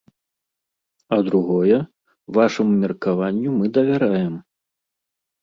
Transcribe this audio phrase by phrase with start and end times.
[1.17, 1.77] А другое,
[2.39, 4.35] вашаму меркаванню мы давяраем.